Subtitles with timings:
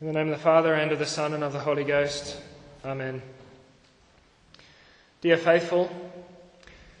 [0.00, 2.36] In the name of the Father, and of the Son, and of the Holy Ghost.
[2.84, 3.20] Amen.
[5.22, 5.90] Dear faithful,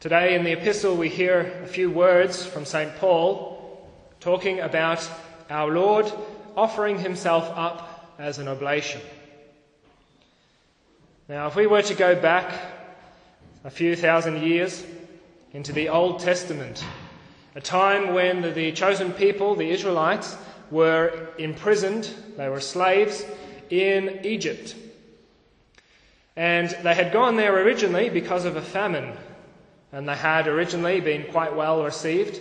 [0.00, 2.96] today in the epistle we hear a few words from St.
[2.96, 5.08] Paul talking about
[5.48, 6.12] our Lord
[6.56, 9.00] offering himself up as an oblation.
[11.28, 12.52] Now, if we were to go back
[13.62, 14.84] a few thousand years
[15.52, 16.84] into the Old Testament,
[17.54, 20.36] a time when the chosen people, the Israelites,
[20.70, 23.24] were imprisoned, they were slaves
[23.70, 24.74] in Egypt.
[26.36, 29.12] And they had gone there originally because of a famine,
[29.92, 32.40] and they had originally been quite well received.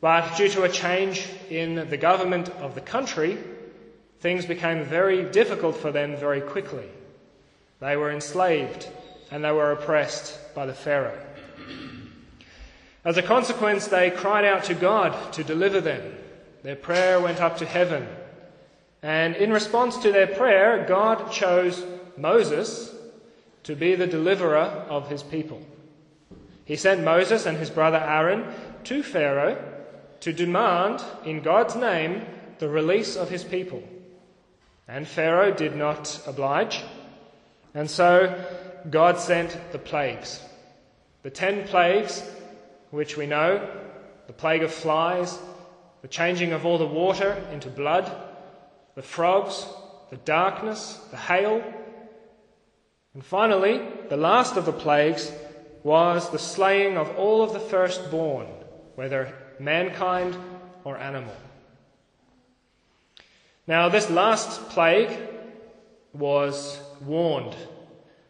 [0.00, 3.36] But due to a change in the government of the country,
[4.20, 6.88] things became very difficult for them very quickly.
[7.80, 8.88] They were enslaved
[9.30, 11.18] and they were oppressed by the Pharaoh.
[13.04, 16.14] As a consequence, they cried out to God to deliver them.
[16.62, 18.06] Their prayer went up to heaven.
[19.02, 21.82] And in response to their prayer, God chose
[22.16, 22.94] Moses
[23.62, 25.60] to be the deliverer of his people.
[26.64, 28.44] He sent Moses and his brother Aaron
[28.84, 29.58] to Pharaoh
[30.20, 32.26] to demand, in God's name,
[32.58, 33.82] the release of his people.
[34.86, 36.82] And Pharaoh did not oblige.
[37.74, 38.44] And so
[38.90, 40.42] God sent the plagues.
[41.22, 42.22] The ten plagues,
[42.90, 43.66] which we know
[44.26, 45.38] the plague of flies,
[46.02, 48.10] the changing of all the water into blood,
[48.94, 49.66] the frogs,
[50.10, 51.62] the darkness, the hail.
[53.14, 55.32] And finally, the last of the plagues
[55.82, 58.46] was the slaying of all of the firstborn,
[58.94, 60.36] whether mankind
[60.84, 61.34] or animal.
[63.66, 65.16] Now, this last plague
[66.12, 67.54] was warned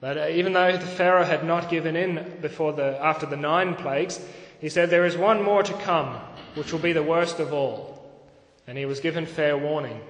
[0.00, 3.74] that uh, even though the Pharaoh had not given in before the, after the nine
[3.74, 4.20] plagues,
[4.60, 6.20] he said, There is one more to come,
[6.54, 8.10] which will be the worst of all.
[8.66, 10.00] And he was given fair warning.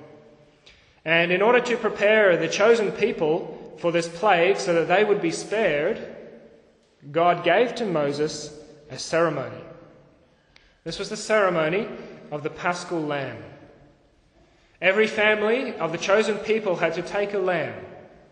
[1.04, 5.20] And in order to prepare the chosen people for this plague so that they would
[5.20, 6.00] be spared,
[7.10, 8.56] God gave to Moses
[8.90, 9.62] a ceremony.
[10.84, 11.89] This was the ceremony
[12.30, 13.42] of the paschal lamb.
[14.80, 17.74] Every family of the chosen people had to take a lamb,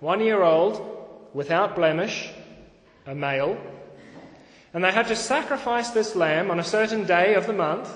[0.00, 2.30] one year old, without blemish,
[3.06, 3.56] a male,
[4.72, 7.90] and they had to sacrifice this lamb on a certain day of the month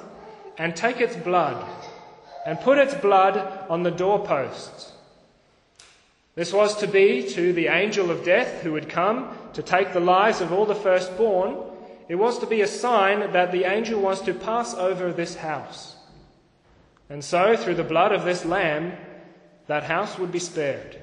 [0.59, 1.65] and take its blood
[2.47, 4.93] and put its blood on the doorposts.
[6.35, 10.01] This was to be to the angel of death who would come to take the
[10.01, 11.57] lives of all the firstborn.
[12.09, 15.95] It was to be a sign that the angel was to pass over this house.
[17.09, 18.95] And so, through the blood of this lamb,
[19.69, 21.01] that house would be spared.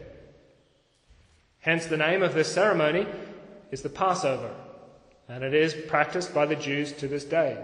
[1.59, 3.07] Hence, the name of this ceremony
[3.71, 4.51] is the Passover,
[5.31, 7.63] and it is practiced by the Jews to this day.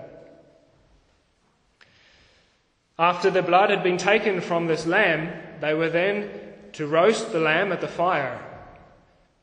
[2.97, 6.29] After the blood had been taken from this lamb, they were then
[6.73, 8.41] to roast the lamb at the fire.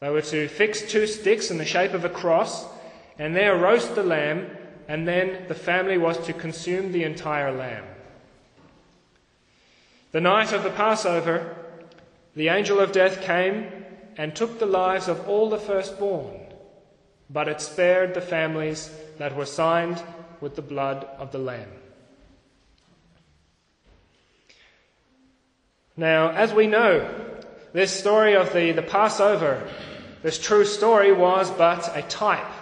[0.01, 2.67] They were to fix two sticks in the shape of a cross
[3.19, 4.51] and there roast the lamb,
[4.89, 7.85] and then the family was to consume the entire lamb.
[10.13, 11.55] The night of the Passover,
[12.35, 13.71] the angel of death came
[14.17, 16.41] and took the lives of all the firstborn,
[17.35, 20.01] but it spared the families that were signed
[20.41, 21.69] with the blood of the Lamb.
[25.97, 27.13] Now, as we know,
[27.73, 29.69] this story of the, the Passover,
[30.23, 32.53] this true story was but a type.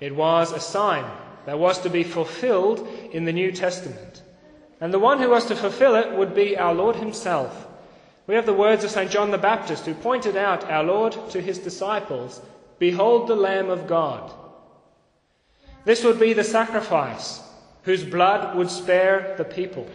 [0.00, 1.04] It was a sign
[1.44, 4.22] that was to be fulfilled in the New Testament.
[4.80, 7.66] And the one who was to fulfill it would be our Lord Himself.
[8.26, 9.10] We have the words of St.
[9.10, 12.40] John the Baptist, who pointed out our Lord to His disciples
[12.78, 14.32] Behold the Lamb of God.
[15.84, 17.42] This would be the sacrifice
[17.84, 19.88] whose blood would spare the people.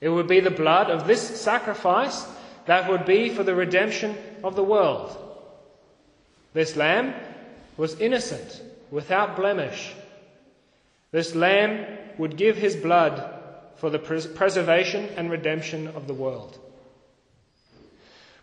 [0.00, 2.26] It would be the blood of this sacrifice
[2.66, 5.16] that would be for the redemption of the world.
[6.52, 7.14] This lamb
[7.76, 8.60] was innocent,
[8.90, 9.94] without blemish.
[11.10, 11.86] This lamb
[12.18, 13.40] would give his blood
[13.76, 16.58] for the pres- preservation and redemption of the world.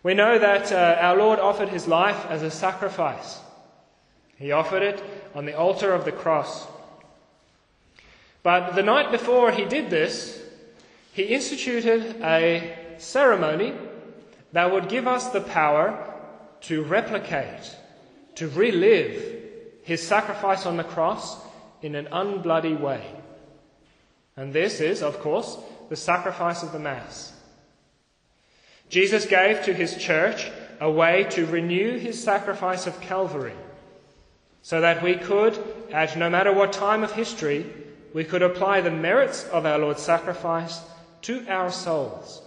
[0.02, 3.38] We know that uh, our Lord offered his life as a sacrifice.
[4.36, 5.02] He offered it
[5.34, 6.66] on the altar of the cross.
[8.42, 10.42] But the night before he did this,
[11.12, 13.74] he instituted a ceremony
[14.52, 16.06] that would give us the power
[16.62, 17.76] to replicate,
[18.36, 19.40] to relive
[19.82, 21.36] his sacrifice on the cross
[21.82, 23.04] in an unbloody way.
[24.36, 25.58] And this is, of course,
[25.90, 27.34] the sacrifice of the Mass.
[28.90, 30.50] Jesus gave to his church
[30.80, 33.54] a way to renew his sacrifice of Calvary,
[34.62, 35.56] so that we could,
[35.92, 37.64] at no matter what time of history,
[38.12, 40.80] we could apply the merits of our Lord's sacrifice
[41.22, 42.42] to our souls.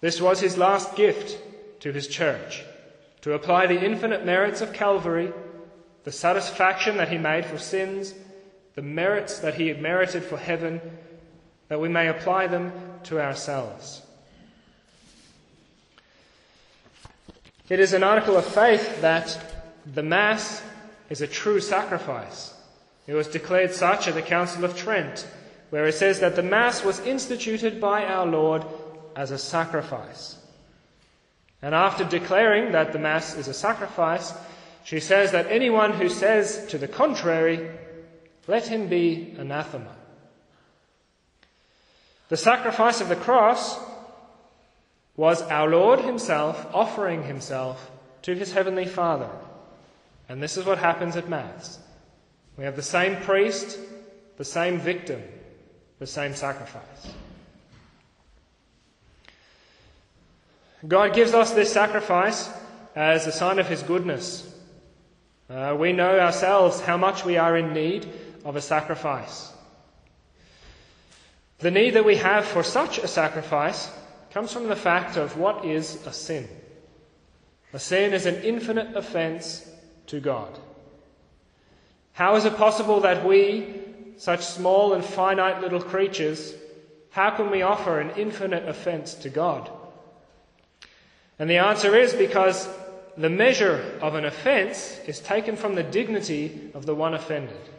[0.00, 1.38] This was his last gift
[1.80, 2.64] to his church
[3.22, 5.32] to apply the infinite merits of Calvary,
[6.04, 8.14] the satisfaction that he made for sins,
[8.76, 10.80] the merits that he had merited for heaven,
[11.66, 12.72] that we may apply them
[13.02, 14.02] to ourselves.
[17.68, 19.38] It is an article of faith that
[19.92, 20.62] the Mass
[21.10, 22.54] is a true sacrifice.
[23.06, 25.26] It was declared such at the Council of Trent,
[25.70, 28.64] where it says that the Mass was instituted by our Lord
[29.16, 30.36] as a sacrifice.
[31.60, 34.32] And after declaring that the Mass is a sacrifice,
[34.84, 37.68] she says that anyone who says to the contrary,
[38.46, 39.94] let him be anathema.
[42.28, 43.78] The sacrifice of the cross
[45.16, 47.90] was our Lord Himself offering Himself
[48.22, 49.30] to His Heavenly Father.
[50.28, 51.78] And this is what happens at Mass.
[52.56, 53.78] We have the same priest,
[54.36, 55.22] the same victim,
[55.98, 57.14] the same sacrifice.
[60.86, 62.50] God gives us this sacrifice
[62.94, 64.52] as a sign of His goodness.
[65.48, 68.08] Uh, we know ourselves how much we are in need
[68.44, 69.52] of a sacrifice.
[71.58, 73.90] The need that we have for such a sacrifice
[74.36, 76.46] comes from the fact of what is a sin.
[77.72, 79.66] A sin is an infinite offence
[80.08, 80.58] to God.
[82.12, 83.80] How is it possible that we,
[84.18, 86.52] such small and finite little creatures,
[87.08, 89.70] how can we offer an infinite offence to God?
[91.38, 92.68] And the answer is because
[93.16, 97.70] the measure of an offence is taken from the dignity of the one offended.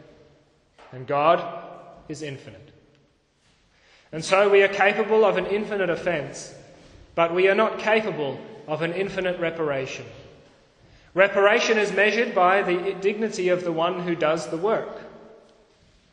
[0.90, 1.38] And God
[2.08, 2.67] is infinite.
[4.12, 6.54] And so we are capable of an infinite offence,
[7.14, 10.06] but we are not capable of an infinite reparation.
[11.14, 15.00] Reparation is measured by the dignity of the one who does the work.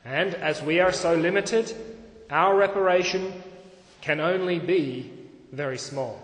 [0.04, 1.74] And as we are so limited,
[2.30, 3.34] our reparation
[4.02, 5.12] can only be
[5.52, 6.22] very small.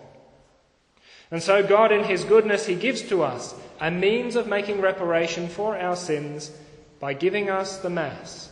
[1.31, 5.47] And so, God, in His goodness, He gives to us a means of making reparation
[5.47, 6.51] for our sins
[6.99, 8.51] by giving us the Mass,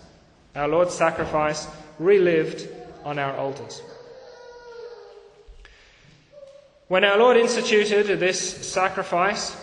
[0.56, 1.68] our Lord's sacrifice,
[2.00, 2.68] relived
[3.04, 3.82] on our altars.
[6.88, 9.56] When our Lord instituted this sacrifice,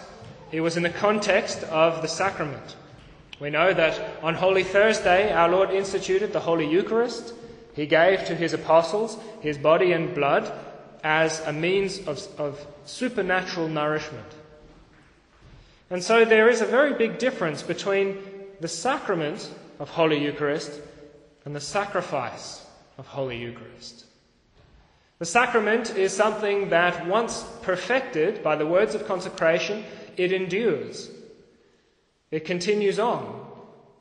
[0.53, 2.77] it was in the context of the sacrament.
[3.41, 7.35] We know that on Holy Thursday, our Lord instituted the Holy Eucharist.
[7.75, 10.53] He gave to his apostles his body and blood
[11.03, 14.27] as a means of, of supernatural nourishment.
[15.91, 18.19] And so there is a very big difference between
[18.61, 20.81] the sacrament of Holy Eucharist
[21.45, 22.66] and the sacrifice
[22.99, 24.05] of Holy Eucharist.
[25.19, 29.85] The sacrament is something that, once perfected by the words of consecration,
[30.17, 31.11] it endures.
[32.31, 33.47] It continues on.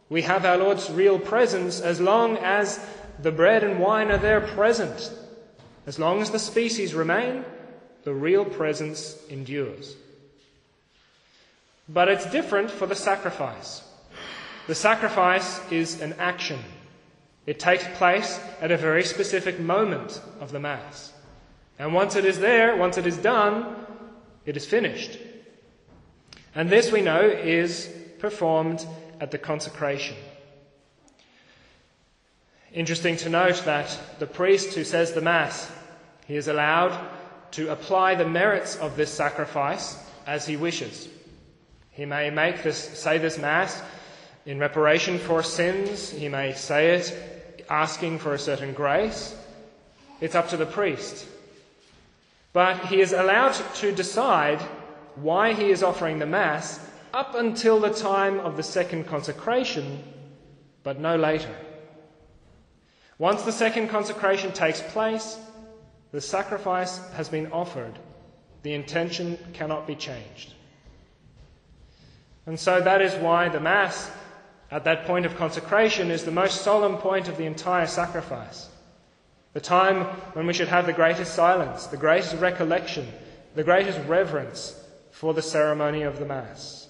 [0.09, 2.85] We have our Lord's real presence as long as
[3.21, 5.11] the bread and wine are there present.
[5.87, 7.45] As long as the species remain,
[8.03, 9.95] the real presence endures.
[11.87, 13.83] But it's different for the sacrifice.
[14.67, 16.59] The sacrifice is an action.
[17.45, 21.13] It takes place at a very specific moment of the Mass.
[21.77, 23.75] And once it is there, once it is done,
[24.45, 25.19] it is finished.
[26.55, 27.89] And this we know is
[28.19, 28.85] performed
[29.19, 30.15] at the consecration.
[32.73, 35.71] Interesting to note that the priest who says the Mass,
[36.27, 36.97] he is allowed
[37.51, 41.07] to apply the merits of this sacrifice as he wishes.
[41.91, 43.81] He may make this, say this Mass
[44.45, 46.09] in reparation for sins.
[46.09, 47.34] He may say it
[47.69, 49.35] asking for a certain grace.
[50.21, 51.27] It's up to the priest.
[52.53, 54.61] But he is allowed to decide
[55.15, 56.79] why he is offering the Mass
[57.13, 60.03] up until the time of the second consecration,
[60.83, 61.53] but no later.
[63.17, 65.37] Once the second consecration takes place,
[66.11, 67.97] the sacrifice has been offered.
[68.63, 70.53] The intention cannot be changed.
[72.45, 74.11] And so that is why the Mass,
[74.71, 78.69] at that point of consecration, is the most solemn point of the entire sacrifice.
[79.53, 83.07] The time when we should have the greatest silence, the greatest recollection,
[83.55, 84.77] the greatest reverence
[85.11, 86.89] for the ceremony of the Mass.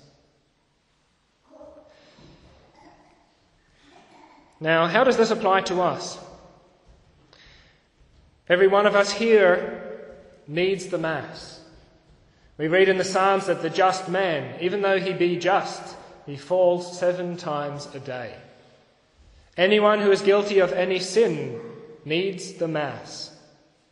[4.59, 6.17] Now, how does this apply to us?
[8.47, 10.15] Every one of us here
[10.47, 11.61] needs the Mass.
[12.57, 16.37] We read in the Psalms that the just man, even though he be just, he
[16.37, 18.33] falls seven times a day.
[19.57, 21.61] Anyone who is guilty of any sin
[22.03, 23.31] needs the Mass.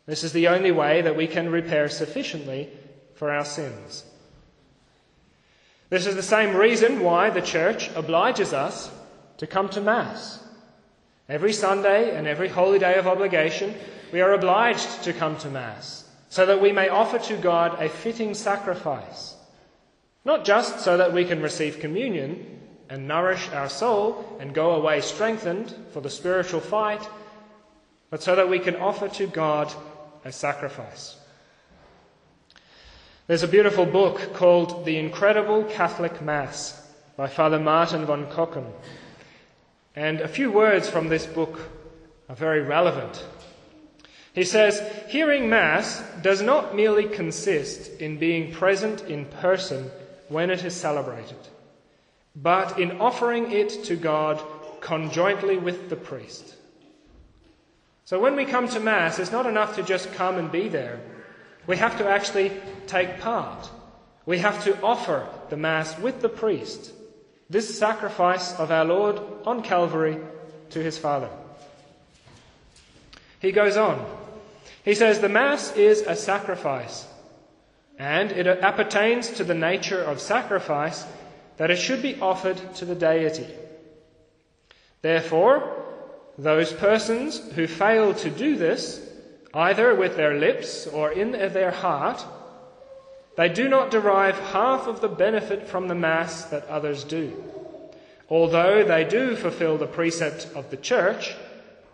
[0.06, 2.68] This is the only way that we can repair sufficiently
[3.14, 4.04] for our sins.
[5.88, 8.90] This is the same reason why the church obliges us
[9.38, 10.42] to come to Mass.
[11.28, 13.74] Every Sunday and every holy day of obligation,
[14.12, 17.88] we are obliged to come to Mass so that we may offer to God a
[17.88, 19.36] fitting sacrifice,
[20.24, 25.00] not just so that we can receive communion and nourish our soul and go away
[25.00, 27.06] strengthened for the spiritual fight,
[28.10, 29.72] but so that we can offer to God
[30.24, 31.16] a sacrifice.
[33.26, 36.80] There's a beautiful book called The Incredible Catholic Mass
[37.16, 38.70] by Father Martin von Cochem.
[39.96, 41.58] And a few words from this book
[42.28, 43.24] are very relevant.
[44.34, 49.90] He says, Hearing Mass does not merely consist in being present in person
[50.28, 51.38] when it is celebrated,
[52.34, 54.42] but in offering it to God
[54.80, 56.54] conjointly with the priest.
[58.04, 61.00] So when we come to Mass, it's not enough to just come and be there.
[61.66, 62.52] We have to actually
[62.86, 63.70] take part.
[64.26, 66.92] We have to offer the Mass with the priest,
[67.48, 70.18] this sacrifice of our Lord on Calvary
[70.70, 71.30] to his Father.
[73.40, 74.04] He goes on.
[74.84, 77.06] He says, The Mass is a sacrifice,
[77.98, 81.04] and it appertains to the nature of sacrifice
[81.56, 83.46] that it should be offered to the deity.
[85.02, 85.84] Therefore,
[86.36, 89.00] those persons who fail to do this,
[89.52, 92.24] either with their lips or in their heart,
[93.36, 97.44] they do not derive half of the benefit from the Mass that others do,
[98.28, 101.34] although they do fulfill the precept of the Church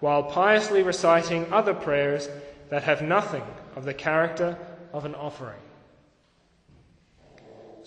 [0.00, 2.28] while piously reciting other prayers
[2.70, 3.44] that have nothing
[3.76, 4.56] of the character
[4.92, 5.60] of an offering.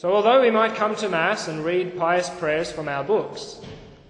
[0.03, 3.61] So, although we might come to Mass and read pious prayers from our books,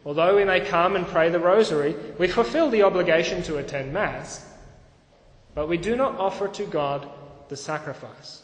[0.06, 4.46] Although we may come and pray the rosary, we fulfill the obligation to attend Mass,
[5.56, 7.10] but we do not offer to God
[7.48, 8.44] the sacrifice.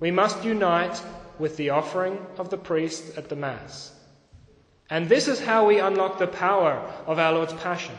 [0.00, 1.02] We must unite
[1.38, 3.92] with the offering of the priest at the Mass.
[4.88, 7.94] And this is how we unlock the power of our Lord's Passion,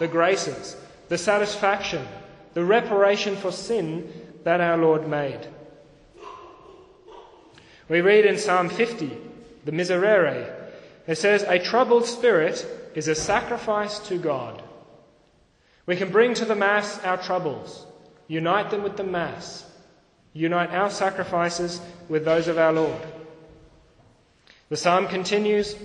[0.00, 0.76] the graces,
[1.08, 2.06] the satisfaction,
[2.54, 4.10] the reparation for sin
[4.42, 5.46] that our Lord made.
[7.88, 9.16] We read in Psalm 50,
[9.64, 10.52] the Miserere,
[11.06, 14.62] it says, A troubled spirit is a sacrifice to God.
[15.86, 17.86] We can bring to the Mass our troubles,
[18.26, 19.64] unite them with the Mass,
[20.32, 23.00] unite our sacrifices with those of our Lord.
[24.68, 25.76] The psalm continues,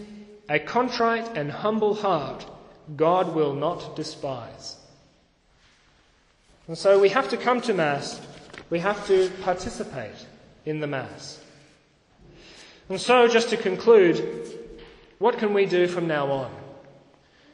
[0.50, 2.46] A contrite and humble heart
[2.96, 4.78] God will not despise.
[6.68, 8.20] And so we have to come to Mass,
[8.72, 10.26] we have to participate
[10.66, 11.40] in the Mass.
[12.92, 14.60] And so, just to conclude,
[15.18, 16.52] what can we do from now on?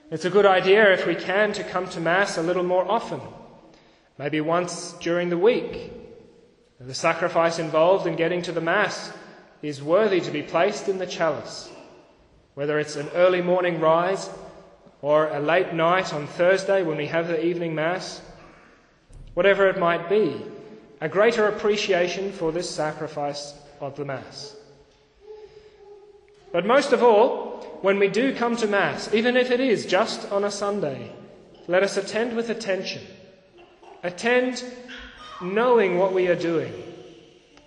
[0.09, 3.21] It's a good idea, if we can, to come to Mass a little more often,
[4.17, 5.93] maybe once during the week.
[6.79, 9.13] The sacrifice involved in getting to the Mass
[9.61, 11.69] is worthy to be placed in the chalice.
[12.55, 14.31] Whether it's an early morning rise
[15.03, 18.21] or a late night on Thursday when we have the evening Mass,
[19.35, 20.41] whatever it might be,
[20.99, 24.56] a greater appreciation for this sacrifice of the Mass.
[26.51, 30.31] But most of all, when we do come to Mass, even if it is just
[30.31, 31.11] on a Sunday,
[31.67, 33.01] let us attend with attention.
[34.03, 34.63] Attend
[35.41, 36.73] knowing what we are doing,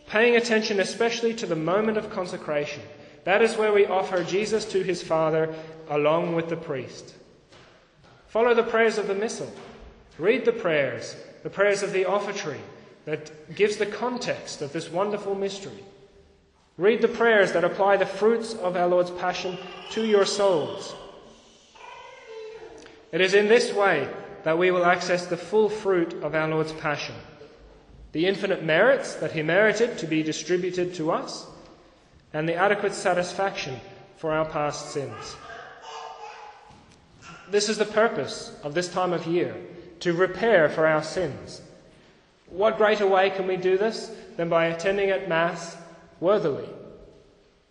[0.07, 2.83] paying attention especially to the moment of consecration.
[3.25, 5.55] That is where we offer Jesus to his Father
[5.89, 7.15] along with the priest.
[8.29, 9.53] Follow the prayers of the Missal.
[10.19, 12.61] Read the prayers, the prayers of the offertory
[13.05, 15.85] that gives the context of this wonderful mystery.
[16.81, 19.59] Read the prayers that apply the fruits of our Lord's Passion
[19.91, 20.95] to your souls.
[23.13, 24.09] It is in this way
[24.45, 27.15] that we will access the full fruit of our Lord's Passion,
[28.13, 31.47] the infinite merits that He merited to be distributed to us,
[32.33, 33.79] and the adequate satisfaction
[34.17, 35.37] for our past sins.
[37.51, 39.55] This is the purpose of this time of year
[39.99, 41.61] to repair for our sins.
[42.49, 45.77] What greater way can we do this than by attending at Mass
[46.21, 46.69] worthily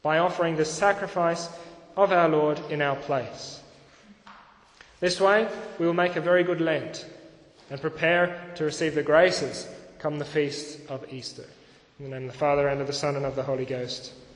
[0.01, 1.49] by offering the sacrifice
[1.95, 3.61] of our Lord in our place.
[4.99, 7.05] This way, we will make a very good Lent
[7.69, 9.67] and prepare to receive the graces
[9.99, 11.45] come the feast of Easter.
[11.99, 14.13] In the name of the Father, and of the Son, and of the Holy Ghost.